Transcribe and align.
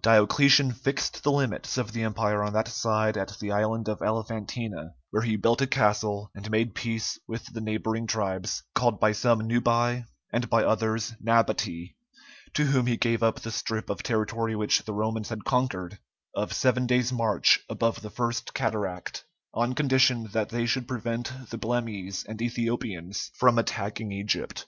Diocletian 0.00 0.72
fixed 0.72 1.22
the 1.24 1.30
limits 1.30 1.76
of 1.76 1.92
the 1.92 2.04
Empire 2.04 2.42
on 2.42 2.54
that 2.54 2.68
side 2.68 3.18
at 3.18 3.38
the 3.38 3.52
island 3.52 3.86
of 3.86 4.00
Elephantina, 4.00 4.94
where 5.10 5.20
he 5.20 5.36
built 5.36 5.60
a 5.60 5.66
castle, 5.66 6.30
and 6.34 6.50
made 6.50 6.74
peace 6.74 7.18
with 7.28 7.44
the 7.52 7.60
neighboring 7.60 8.06
tribes, 8.06 8.62
called 8.74 8.98
by 8.98 9.12
some 9.12 9.40
Nubæ 9.40 10.06
and 10.32 10.48
by 10.48 10.64
others 10.64 11.12
Nabatæ, 11.22 11.94
to 12.54 12.64
whom 12.64 12.86
he 12.86 12.96
gave 12.96 13.22
up 13.22 13.40
the 13.40 13.50
strip 13.50 13.90
of 13.90 14.02
territory 14.02 14.56
which 14.56 14.82
the 14.86 14.94
Romans 14.94 15.28
had 15.28 15.44
conquered, 15.44 15.98
of 16.34 16.54
seven 16.54 16.86
days' 16.86 17.12
march 17.12 17.60
above 17.68 18.00
the 18.00 18.08
first 18.08 18.54
cataract, 18.54 19.26
on 19.52 19.74
condition 19.74 20.30
that 20.32 20.48
they 20.48 20.64
should 20.64 20.88
prevent 20.88 21.30
the 21.50 21.58
Blemmyes 21.58 22.24
and 22.26 22.40
Ethiopians 22.40 23.30
from 23.34 23.58
attacking 23.58 24.12
Egypt. 24.12 24.64